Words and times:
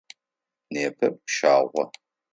Непэ 0.73 1.07
пщагъо. 1.25 1.83